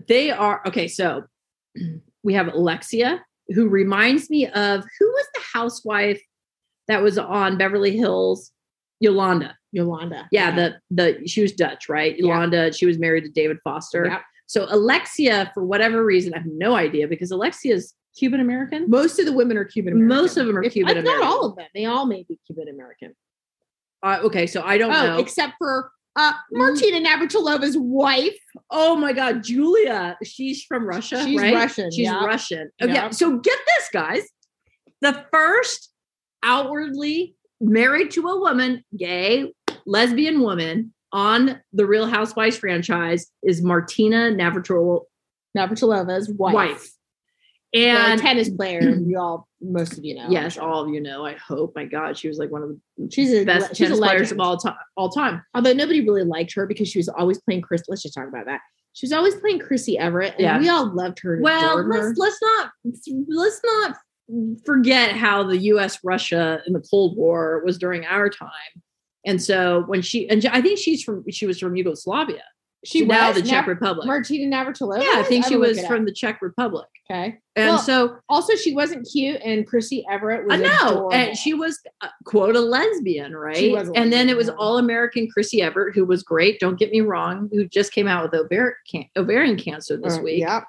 [0.09, 1.25] they are okay so
[2.23, 3.25] we have alexia
[3.55, 6.23] who reminds me of who was the housewife
[6.89, 8.53] that was on beverly hills
[9.01, 10.27] yolanda Yolanda.
[10.33, 12.27] yeah the the she was dutch right Yeah.
[12.27, 14.21] yolanda she was married to david foster Yeah.
[14.47, 19.19] so alexia for whatever reason i have no idea because alexia is cuban american Most
[19.19, 20.17] of the women are Cuban American.
[20.23, 21.67] Most of them are Cuban Not all of them.
[21.75, 23.15] They all may be Cuban American.
[24.03, 28.39] Uh, okay so i don't Oh, know except for uh, Martina Navratilova's wife.
[28.71, 31.55] oh my god julia she's from russia She's right?
[31.55, 31.91] Russian.
[31.91, 32.25] She's yeah.
[32.25, 32.71] Russian.
[32.83, 33.11] Okay, Yeah.
[33.11, 34.23] so get this, guys.
[35.03, 35.93] The first
[36.43, 39.53] outwardly married to a woman, gay,
[39.85, 45.03] lesbian woman on the Real Housewives franchise is Martina Navratil
[45.57, 46.55] Navratilova's wife.
[46.55, 46.89] wife.
[47.75, 50.29] And tennis player, you all, most of you know.
[50.31, 51.27] yes, all of you know.
[51.27, 51.73] I hope.
[51.75, 54.33] My God, she was like one of the She's a best she's a tennis players
[54.33, 54.77] of all time.
[54.97, 55.43] All time.
[55.55, 57.83] Although nobody really liked her because she was always playing Chris.
[57.89, 58.61] Let's just talk about that.
[58.93, 60.59] She was always playing Chrissy Everett, and Yeah.
[60.59, 61.39] we all loved her.
[61.43, 62.71] Well, let's let's not
[63.29, 63.97] let's not
[64.65, 65.99] forget how the U.S.
[66.03, 68.51] Russia in the Cold War was during our time.
[69.27, 72.43] And so when she and I think she's from she was from Yugoslavia.
[72.87, 74.07] She now was the Czech Nav- Republic.
[74.07, 75.03] Martina Navratilova.
[75.03, 76.87] yeah, I think she was from the Czech Republic.
[77.11, 77.39] Okay.
[77.55, 80.55] And Well, so Also, she wasn't cute, and Chrissy Everett was.
[80.61, 81.13] I know, adorable.
[81.13, 83.57] and she was uh, quote a lesbian, right?
[83.57, 86.59] She was and then it was all American Chrissy Everett, who was great.
[86.61, 90.23] Don't get me wrong, who just came out with ovarian, can- ovarian cancer this Uh,
[90.23, 90.41] week.
[90.41, 90.63] Yeah.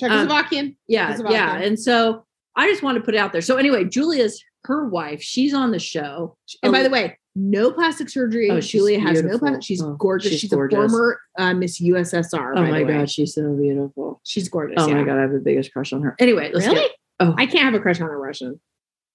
[0.00, 0.76] Czechoslovakian.
[0.88, 1.30] yeah Czechoslovakian.
[1.30, 2.24] yeah and so
[2.56, 5.72] i just want to put it out there so anyway julia's her wife she's on
[5.72, 8.50] the show and by the way, no plastic surgery.
[8.50, 9.62] Oh, Julia has no plastic.
[9.62, 10.32] She's Oh, gorgeous.
[10.32, 10.76] she's She's, gorgeous.
[10.78, 12.52] a former uh, Miss USSR.
[12.52, 12.92] oh by my the way.
[12.98, 14.76] god she's so beautiful she's gorgeous.
[14.78, 16.80] oh my god i have the biggest crush on her anyway let's Really?
[16.80, 16.90] get
[17.20, 18.60] oh I can't have a crush on a Russian.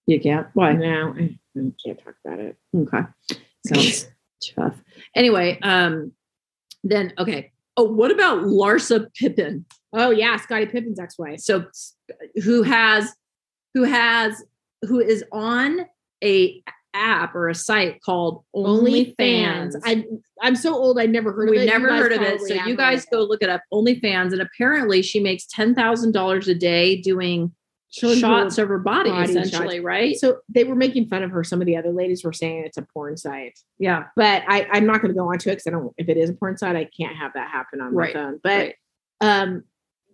[0.08, 2.58] you can't why No, I, I can't talk about it.
[2.75, 3.01] okay
[3.67, 4.08] sounds
[4.56, 4.75] tough
[5.15, 6.12] anyway um
[6.84, 9.65] then okay oh what about larsa pippen
[9.97, 11.39] Oh yeah, Scottie Pippen's ex-wife.
[11.39, 11.67] so
[12.43, 13.15] who has
[13.73, 14.43] who has
[14.82, 15.86] who is on
[16.21, 16.62] a
[16.95, 19.15] app or a site called OnlyFans.
[19.17, 19.81] OnlyFans.
[19.84, 20.05] I
[20.41, 20.99] I'm so old.
[20.99, 21.60] I never heard of it.
[21.60, 22.41] We've never heard of it.
[22.41, 23.62] So you guys go look it up.
[23.71, 27.53] OnlyFans, and apparently she makes ten thousand dollars a day doing
[27.89, 30.17] Showing shots of her body, body essentially, right?
[30.17, 31.45] So they were making fun of her.
[31.45, 34.86] Some of the other ladies were saying it's a porn site, yeah, but I, I'm
[34.86, 35.93] not going to go onto it because I don't.
[35.97, 38.39] If it is a porn site, I can't have that happen on Right, my phone.
[38.43, 38.75] But right.
[39.21, 39.63] um,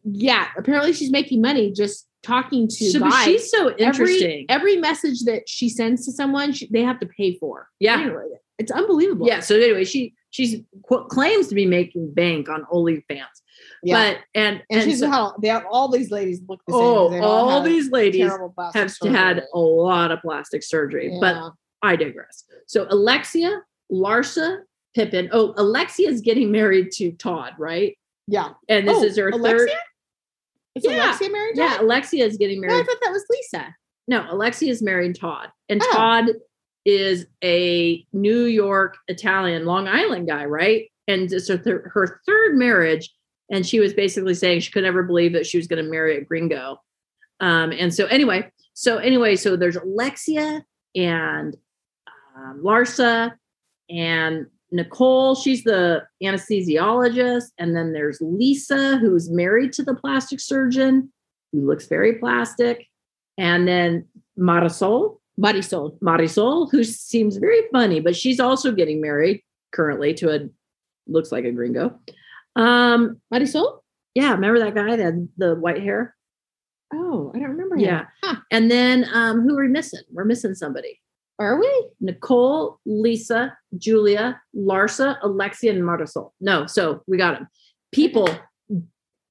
[0.03, 3.23] yeah, apparently she's making money just talking to So, guys.
[3.25, 4.45] she's so every interesting.
[4.49, 7.67] every message that she sends to someone, she, they have to pay for.
[7.79, 7.99] Yeah.
[7.99, 8.25] Anyway,
[8.59, 9.27] it's unbelievable.
[9.27, 9.39] yeah.
[9.39, 13.25] So anyway, she she's qu- claims to be making bank on OnlyFans.
[13.83, 13.95] Yeah.
[14.13, 16.79] But and and, and she's so- how they have, all these ladies look the same.
[16.81, 18.31] 'cause oh, they all these ladies
[18.73, 19.15] have surgery.
[19.17, 21.17] had a lot of plastic surgery.
[21.19, 21.37] But
[21.81, 22.43] I digress.
[22.67, 24.59] So Alexia, Larsa,
[24.95, 25.29] Pippen.
[25.31, 27.97] Oh, Alexia is getting married to Todd, right?
[28.27, 28.49] yeah.
[28.69, 29.67] And this Oh, is her Alexia?
[29.67, 29.69] third.
[30.75, 31.05] Is Yeah.
[31.07, 31.55] Alexia married?
[31.55, 31.81] to Yeah.
[31.81, 33.75] Alexia is getting No, I thought that was Lisa.
[34.07, 35.91] No, Alexia is marrying Todd, and Oh.
[35.91, 36.25] Todd
[36.85, 40.91] is a New York Italian, Long Island guy, right?
[41.07, 43.13] And it's her, thir- her third marriage,
[43.51, 46.17] and she was basically saying she could never believe that she was going to marry
[46.17, 46.81] a gringo.
[47.39, 50.63] Um, and so anyway, so anyway, so there's Alexia
[50.95, 51.55] and
[52.35, 53.33] um, Larsa
[53.89, 55.35] and Nicole.
[55.35, 61.11] She's the anesthesiologist, and then there's Lisa, who's married to the plastic surgeon,
[61.51, 62.87] who looks very plastic,
[63.37, 64.07] and then
[64.39, 65.97] Marisol, Marisol.
[65.99, 70.49] Marisol, who seems very funny, but she's also getting married currently to a
[71.07, 71.99] looks like a gringo.
[72.55, 73.79] Um, Marisol?
[74.13, 76.15] yeah, remember that guy that had the white hair?
[76.93, 77.81] Oh, I don't remember him.
[77.81, 78.05] Yeah.
[78.23, 78.35] Huh.
[78.51, 80.01] And then um, who are we missing?
[80.11, 81.00] We're missing somebody.
[81.41, 81.87] Are we?
[81.99, 86.31] Nicole, Lisa, Julia, Larsa, Alexia, and Marisol.
[86.39, 87.47] No, so we got them.
[87.91, 88.29] People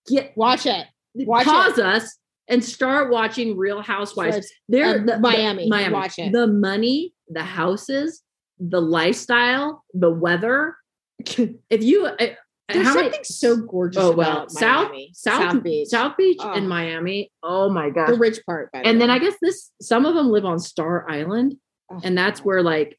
[0.08, 0.86] get Watch it.
[1.14, 1.84] Watch pause it.
[1.86, 2.16] us
[2.48, 4.48] and start watching Real Housewives.
[4.48, 5.68] So They're of the, the- Miami.
[5.68, 5.94] Miami.
[5.94, 6.32] Watch it.
[6.32, 8.22] The money, the houses,
[8.58, 10.76] the lifestyle, the weather.
[11.70, 15.10] If you, uh, There's how many- something so gorgeous Oh well, about South, Miami.
[15.14, 15.88] South South Beach.
[15.88, 16.52] South Beach, Oh.
[16.52, 17.30] and Miami.
[17.42, 18.70] Oh my god, the rich part.
[18.72, 19.10] The and then.
[19.10, 21.56] I guess this some of them live on Star Island,
[21.90, 22.98] Oh, and that's where like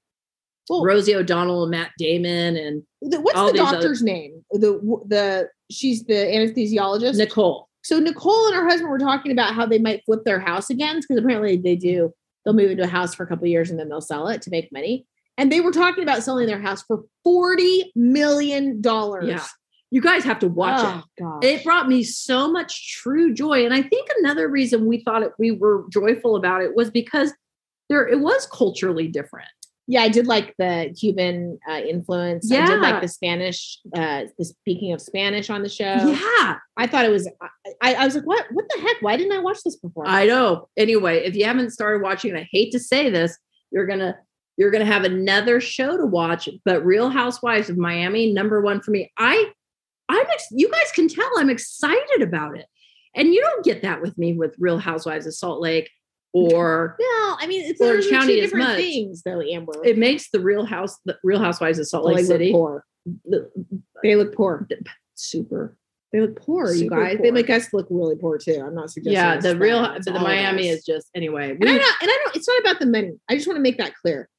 [0.70, 4.44] Well, Rosie O'Donnell and Matt Damon and the- what's the these other- doctor's name?
[4.52, 7.18] The the she's the anesthesiologist.
[7.18, 7.68] Nicole.
[7.84, 10.98] So Nicole and her husband were talking about how they might flip their house again
[11.00, 12.14] because apparently they do.
[12.46, 14.42] They'll move into a house for a couple of years and then they'll sell it
[14.44, 15.06] to make money.
[15.38, 19.28] And they were talking about selling their house for forty million dollars.
[19.28, 19.44] Yeah.
[19.94, 20.86] You guys have to watch it.
[20.86, 21.44] oh, God.
[21.44, 25.34] it brought me so much true joy and i think another reason we thought it,
[25.38, 27.34] we were joyful about it was because
[27.92, 29.48] there it was culturally different
[29.88, 32.50] yeah, I did like the Cuban uh, influence.
[32.50, 32.76] I did Yeah.
[32.78, 35.84] like the Spanish, uh, the speaking of Spanish on the show.
[35.84, 37.28] yeah I thought it was.
[37.82, 38.46] I, I was like, what?
[38.52, 39.02] What the heck?
[39.02, 40.08] Why didn't I watch this before?
[40.08, 43.38] i know anyway if you haven't started watching and i hate to say this
[43.72, 44.16] you're gonna
[44.56, 48.92] you're gonna have another show to watch but real housewives of miami number one for
[48.92, 49.52] me i
[50.08, 52.66] i'm ex- you guys can tell i'm excited about it
[53.16, 55.90] and you don't get that with me with real housewives of salt lake
[56.34, 58.78] or well, I mean, it's Orange County two different much.
[58.78, 59.42] things, though.
[59.42, 62.52] Amber, it makes the real house the real housewives of salt They lake look city
[62.52, 62.86] poor.
[64.04, 64.68] They look poor.
[65.16, 65.78] super
[66.12, 67.18] They look poor, you Super guys.
[67.22, 68.64] They make us look really poor too.
[68.66, 69.14] I'm not suggesting.
[69.14, 72.02] yeah the real the miami is just anyway And I don't.
[72.02, 72.36] And I don't.
[72.36, 73.14] It's not about the money.
[73.30, 74.30] I just want to make that clear.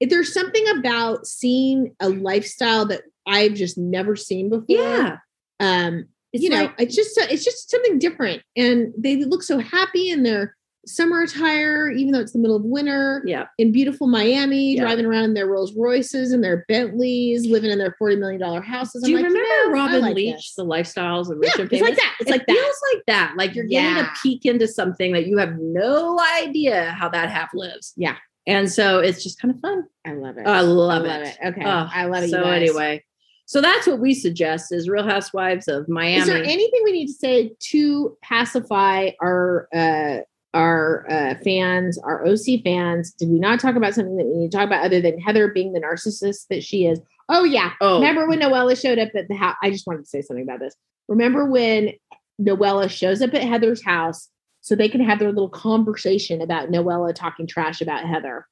[0.00, 4.64] If there's something about seeing a lifestyle that I've just never seen before.
[4.68, 5.16] yeah
[5.60, 6.06] Um.
[6.32, 10.22] it's you know, it's just it's just something different, and they look so happy in
[10.22, 13.22] their summer attire, even though it's the middle of winter.
[13.24, 14.82] yeah in beautiful Miami, Yeah.
[14.82, 18.60] driving around in their Rolls Royces and their Bentleys, living in their forty million dollar
[18.60, 19.02] houses.
[19.04, 20.54] do you I'm like, remember know, robin like leach this.
[20.56, 22.16] the lifestyles of Yeah, rich and it's like that.
[22.20, 22.52] It's it like that.
[22.56, 26.90] feels like that like you're getting a peek into something that you have no idea
[26.98, 28.16] how that half lives Yeah.
[28.46, 30.46] and so it's just kind of fun I love it.
[30.46, 31.36] i love, I love it.
[31.40, 31.46] it.
[31.48, 32.30] Okay, Oh, I love it.
[32.30, 33.04] so anyway
[33.46, 37.06] so that's what we suggest is real housewives of miami is there anything we need
[37.06, 40.18] to say to pacify our uh
[40.54, 43.12] our uh fans, our OC fans?
[43.12, 45.48] Did we not talk about something that we need to talk about other than Heather
[45.48, 47.00] being the narcissist that she is?
[47.28, 49.56] Oh yeah, oh Remember when Noella showed up at the house?
[49.62, 50.74] I just wanted to say something about this.
[51.08, 51.92] Remember when
[52.40, 54.28] Noella shows up at Heather's house
[54.60, 58.46] so they can have their little conversation about Noella talking trash about Heather?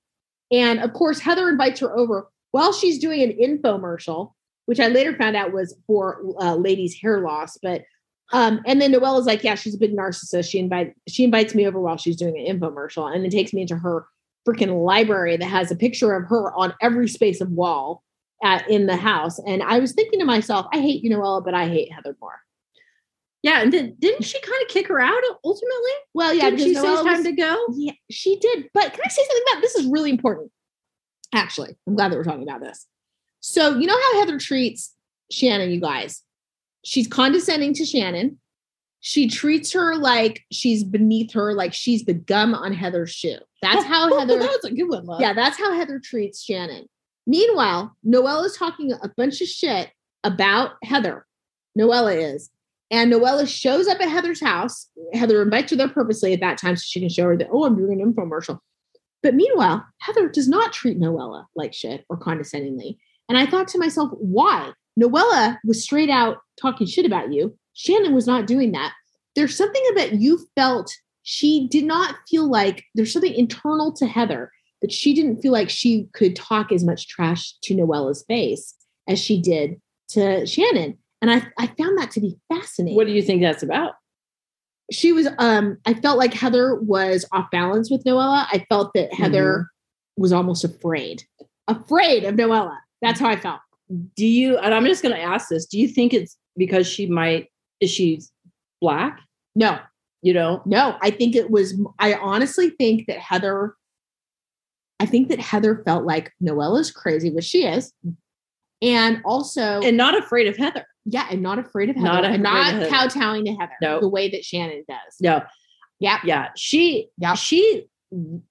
[0.51, 4.33] And of course, Heather invites her over while she's doing an infomercial,
[4.67, 7.59] which I later found out was for uh, ladies' hair loss.
[7.63, 7.83] But
[8.33, 10.51] um, and then Noelle is like, yeah, she's a big narcissist.
[10.51, 13.63] She invite she invites me over while she's doing an infomercial, and then takes me
[13.63, 14.07] into her
[14.47, 18.03] freaking library that has a picture of her on every space of wall
[18.43, 19.39] at, in the house.
[19.47, 22.41] And I was thinking to myself, I hate you, Noella, but I hate Heather more.
[23.43, 26.75] yeah and then didn't she kind of kick her out ultimately Well, yeah, didn't she
[26.75, 28.69] say it's time to go yeah, she did.
[28.73, 29.75] But can I say something about this?
[29.75, 30.51] Is really important.
[31.35, 32.87] Actually, I'm glad that we're talking about this.
[33.41, 34.95] So you know how Heather treats
[35.31, 36.23] Shannon, you guys.
[36.85, 38.39] She's condescending to Shannon.
[39.01, 43.39] She treats her like she's beneath her, like she's the gum on Heather's shoe.
[43.63, 44.39] That's how oh, Heather.
[44.39, 45.21] that was a good one love.
[45.21, 46.87] Yeah, that's how Heather treats Shannon.
[47.27, 49.91] Meanwhile, Noella is talking a bunch of shit
[50.25, 51.27] about Heather.
[51.79, 52.51] Noella is.
[52.91, 54.89] And Noella shows up at Heather's house.
[55.13, 57.65] Heather invites her there purposely at that time so she can show her that, oh,
[57.65, 58.59] I'm doing an infomercial.
[59.23, 62.99] But meanwhile, Heather does not treat Noella like shit or condescendingly.
[63.29, 64.73] And I thought to myself, why?
[65.01, 67.57] Noella was straight out talking shit about you.
[67.75, 68.93] Shannon was not doing that.
[69.37, 74.51] There's something about you felt she did not feel like there's something internal to Heather
[74.83, 78.75] that she didn't feel like she could talk as much trash to Noella's face
[79.09, 80.99] as she did to Shannon.
[81.23, 82.97] And I, I found that to be fascinating.
[82.97, 83.95] What do you think that's about?
[84.91, 88.47] she was um I felt like Heather was off balance with Noella.
[88.51, 89.69] I felt that Heather
[90.17, 91.23] was almost afraid.
[91.69, 92.77] Afraid of Noella.
[93.01, 93.61] That's how I felt.
[94.15, 97.07] Do you, and I'm just going to ask this, do you think it's because she
[97.07, 97.49] might,
[97.81, 98.23] is she
[98.81, 99.21] black?
[99.57, 99.79] No,
[100.23, 100.63] You know?
[100.65, 100.97] no.
[101.03, 103.75] I think it was I honestly think that Heather
[105.01, 107.93] I think that Heather felt like Noella's crazy, which she is.
[108.83, 110.85] And also And not afraid of Heather.
[111.07, 112.07] yeah, and not afraid of Heather.
[112.09, 113.99] Not and not kowtowing to Heather No.
[114.01, 115.17] the way that Shannon does.
[115.21, 115.43] No.
[116.01, 116.19] Yeah.
[116.25, 116.49] Yeah.
[116.57, 117.87] She, yeah she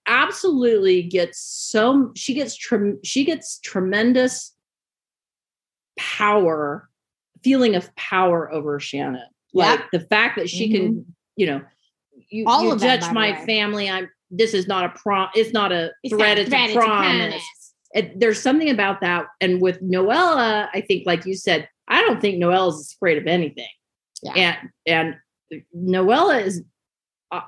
[0.07, 4.55] absolutely gets so, she gets, trem- she gets tremendous
[5.99, 6.89] power,
[7.43, 9.27] feeling of power over Shannon.
[9.53, 11.61] Like the fact that she can, you know,
[12.29, 13.45] you, All you of judge my way.
[13.45, 13.89] family.
[13.89, 16.73] I'm, this is not a prom, it's not a It's threat, not it's threat, a
[16.73, 17.43] promise.
[17.93, 19.25] it, there's something about that.
[19.41, 23.25] And with Noella, I think, like you said, I don't think Noella is afraid of
[23.27, 23.67] anything.
[24.21, 24.33] Yeah.
[24.35, 25.15] And and
[25.75, 26.61] Noella is,
[27.31, 27.41] uh,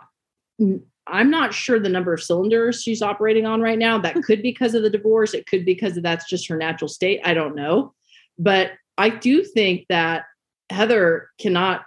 [1.07, 3.99] I'm not sure the number of cylinders she's operating on right now.
[3.99, 5.33] That could be because of the divorce.
[5.35, 7.19] It could be because of that's just her natural state.
[7.23, 7.93] I don't know,
[8.41, 10.25] but I do think that
[10.69, 11.83] Heather cannot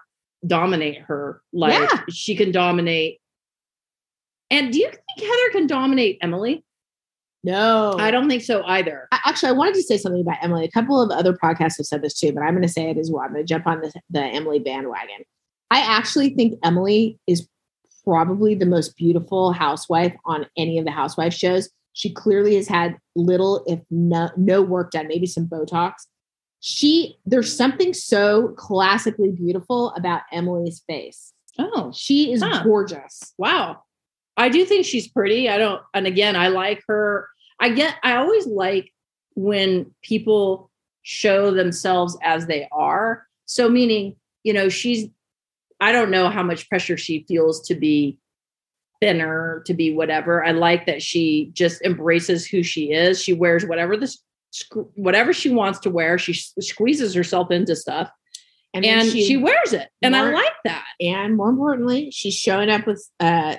[0.46, 2.00] dominate her like Yeah.
[2.10, 3.18] she can dominate.
[4.50, 6.64] And do you think Heather can dominate Emily?
[7.42, 7.94] No.
[7.98, 9.08] I don't think so either.
[9.12, 10.64] Actually, I wanted to say something about Emily.
[10.64, 12.96] A couple of other podcasts have said this too, but I'm going to say it
[12.98, 13.22] as well.
[13.22, 15.24] I'm going to jump on the, the Emily bandwagon.
[15.70, 17.48] I actually think Emily is
[18.04, 21.68] probably the most beautiful housewife on any of the housewife shows.
[21.94, 25.92] She clearly has had little, if no, no work done, maybe some Botox.
[26.66, 31.34] She, there's something so classically beautiful about Emily's face.
[31.58, 32.62] Oh, She is Huh.
[32.64, 33.34] gorgeous.
[33.36, 33.82] wow.
[34.38, 35.50] I do think she's pretty.
[35.50, 37.28] I don't, and again, I like her.
[37.60, 38.90] I get, I always like
[39.34, 40.70] when people
[41.02, 43.26] show themselves as they are.
[43.44, 45.10] So, meaning, you know, she's,
[45.80, 48.18] I don't know how much pressure she feels to be
[49.02, 50.42] thinner, to be whatever.
[50.42, 53.22] I like that she just embraces who she is.
[53.22, 54.18] She wears whatever this,
[54.94, 56.18] whatever she wants to wear.
[56.18, 58.10] She squeezes herself into stuff
[58.84, 59.88] then and she, wears it.
[60.02, 60.84] And I like that.
[61.00, 63.56] and more importantly, she's showing up with uh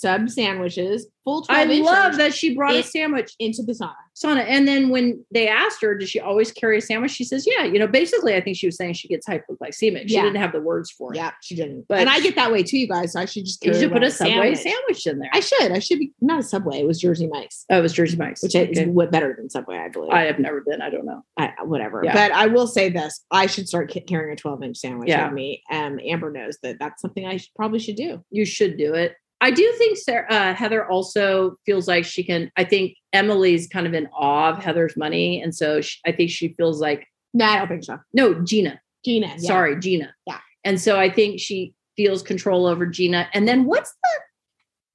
[0.00, 3.34] sub sandwiches, full 12 I love that she brought a sandwich.
[3.38, 3.94] into the sauna.
[4.14, 4.40] Sana.
[4.42, 7.12] And then when they asked her, does she always carry a sandwich?
[7.12, 7.64] She says, yeah.
[7.64, 10.08] You know, basically, I think she was saying she gets hypoglycemic.
[10.08, 10.22] She Yeah.
[10.22, 11.16] didn't have the words for it.
[11.16, 11.86] Yeah, she didn't.
[11.88, 13.12] But and I get that way too, you guys.
[13.12, 15.30] So I should just You should put a Subway sandwich, in there.
[15.32, 15.72] I should.
[15.72, 16.80] I should be not a Subway.
[16.80, 18.42] It was Jersey Mike's, oh, it was Jersey Mike's.
[18.42, 20.10] which is what better than Subway, I believe.
[20.12, 20.82] I have never been.
[20.82, 21.22] I don't know.
[21.38, 22.02] I, whatever.
[22.04, 22.12] Yeah.
[22.12, 25.26] But I will say this: I should start carrying a 12 inch sandwich Yeah.
[25.26, 25.62] with me.
[25.70, 28.22] Um, Amber knows that that's something I should, probably should do.
[28.30, 29.14] You should do it.
[29.42, 32.50] I do think Sarah, uh, Heather also feels like she can.
[32.56, 35.42] I think Emily's kind of in awe of Heather's money.
[35.42, 37.98] And so she, I think she feels like, No, I don't think so.
[38.14, 38.80] no, Gina.
[39.04, 39.36] Gina, yeah.
[39.36, 40.14] Sorry, Gina.
[40.26, 40.38] Yeah.
[40.64, 43.28] And so I think she feels control over Gina.
[43.34, 44.20] And then what's the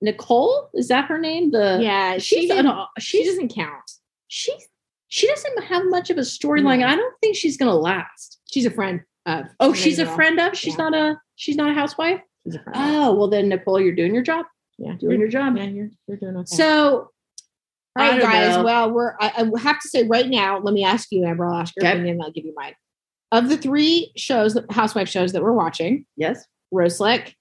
[0.02, 0.70] Nicole?
[0.74, 1.52] Is that her name?
[1.52, 3.92] The yeah, she's she, an, she doesn't count.
[4.28, 4.54] she
[5.10, 6.80] she doesn't have much of a storyline.
[6.80, 6.88] No.
[6.88, 8.40] I don't think she's gonna last.
[8.52, 9.46] She's a friend of.
[9.60, 10.56] Oh, she's a friend of.
[10.58, 10.90] She's Yeah.
[10.90, 11.20] not a.
[11.36, 12.22] She's not a housewife.
[12.48, 12.78] She's a friend.
[12.80, 14.46] Oh well, then Nicole, you're doing your job.
[14.78, 15.58] yeah, Doing your job.
[15.58, 16.56] Yeah, you're, you're doing okay.
[16.56, 17.12] So
[17.98, 18.56] All right, guys.
[18.56, 18.64] know.
[18.64, 19.16] Well, we're.
[19.20, 20.60] I, I have to say right now.
[20.60, 21.46] Let me ask you, Amber.
[21.46, 21.94] I'll ask your Okay.
[21.94, 22.16] opinion.
[22.16, 22.74] And I'll give you mine.
[23.34, 27.36] Of the three shows, the housewife shows that we're watching, yes, Rose Slick,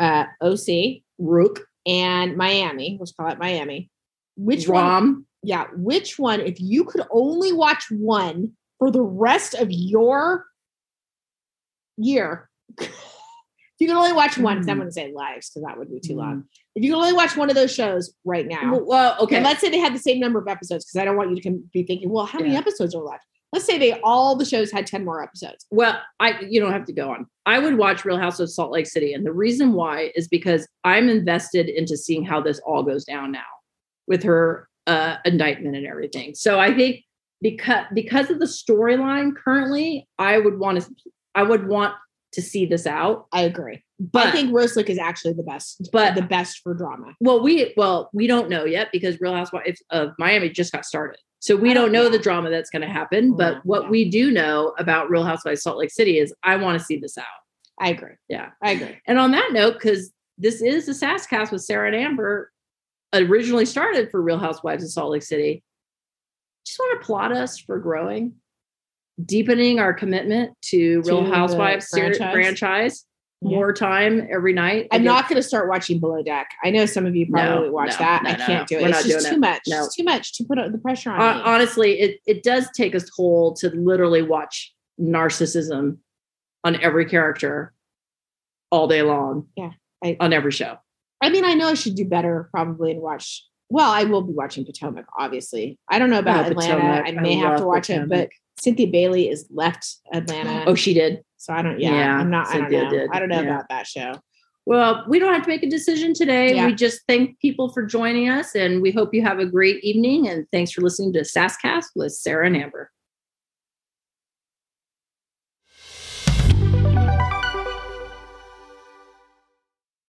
[0.00, 2.96] uh, OC, Rook, and Miami.
[2.98, 3.90] Let's call it Miami.
[4.36, 5.26] Which one?
[5.44, 6.40] Yeah, which one?
[6.40, 10.46] If you could only watch one for the rest of your
[11.96, 12.48] year,
[12.80, 12.90] if
[13.80, 16.00] you can only watch one, because I'm going to say lives, because that would be
[16.00, 16.44] too long.
[16.74, 19.36] If you can only watch one of those shows right now, Well, okay.
[19.36, 21.42] and let's say they had the same number of episodes, because I don't want you
[21.42, 23.24] to be thinking, well, how many episodes are left?
[23.52, 25.64] Let's say they all the shows had 10 more episodes.
[25.70, 27.26] Well, I you don't have to go on.
[27.46, 30.66] I would watch Real House of Salt Lake City, and the reason why is because
[30.82, 33.42] I'm invested into seeing how this all goes down now
[34.08, 36.34] with her uh, indictment and everything.
[36.34, 37.04] So I think
[37.40, 40.90] because because of the storyline currently, I would want to
[41.36, 41.94] I would want
[42.34, 43.26] to see this out.
[43.32, 43.82] I agree.
[44.00, 47.14] But I think Rose Slick is actually the best, But- the best for drama.
[47.20, 51.18] well, we well we don't know yet because Real Housewives of Miami just got started.
[51.40, 53.36] So we don't don't know the drama that's going to happen.
[53.36, 53.88] But what yeah.
[53.90, 56.96] we do know about Real Housewives of Salt Lake City is I want to see
[56.96, 57.24] this out.
[57.78, 58.14] I agree.
[58.28, 58.50] Yeah.
[58.62, 58.98] I agree.
[59.06, 62.50] And on that note, because this is the Sasscast with Sarah and Amber,
[63.12, 65.62] originally started for Real Housewives of Salt Lake City.
[66.66, 68.34] just want to applaud us for growing,
[69.24, 72.32] deepening our commitment to Real To the Housewives ser- franchise.
[72.32, 73.06] franchise.
[73.40, 73.56] Yeah.
[73.56, 74.86] More time every night.
[74.90, 76.48] I'm Again, not going to start watching Below Deck.
[76.64, 78.22] I know some of you probably No, watch no, that.
[78.22, 78.82] no, I can't do it.
[78.82, 79.40] We're It's just too it.
[79.40, 79.60] much.
[79.66, 79.84] No.
[79.84, 81.42] It's too much to put the pressure on Hon- me.
[81.44, 85.98] honestly, it it does take a toll to literally watch narcissism
[86.64, 87.74] on every character
[88.70, 89.48] all day long.
[89.56, 90.78] Yeah, I- on every show.
[91.20, 93.44] I mean, I know I should do better probably and watch.
[93.68, 95.78] Well, I will be watching Potomac, obviously.
[95.90, 96.74] I don't know about Oh, Atlanta.
[96.76, 97.04] Potomac.
[97.04, 98.28] I I may have to love watch it, but
[98.58, 100.64] Cynthia Bailey is left Atlanta.
[100.66, 101.22] Oh, she did.
[101.36, 101.80] so I don't.
[101.80, 102.48] Yeah, yeah, I'm not.
[102.48, 102.90] I don't know.
[102.90, 103.54] did, I don't know yeah.
[103.54, 104.14] about that show.
[104.66, 106.54] Well, we don't have to make a decision today.
[106.54, 106.66] Yeah.
[106.66, 110.26] We just thank people for joining us, and we hope you have a great evening.
[110.28, 112.90] And thanks for listening to Sasscast with Sarah and Amber.